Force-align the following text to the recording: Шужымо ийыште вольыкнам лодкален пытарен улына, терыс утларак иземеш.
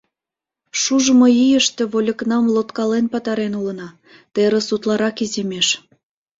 Шужымо 0.81 1.27
ийыште 1.45 1.83
вольыкнам 1.91 2.45
лодкален 2.55 3.05
пытарен 3.13 3.53
улына, 3.59 3.89
терыс 4.33 4.67
утларак 4.75 5.17
иземеш. 5.25 5.67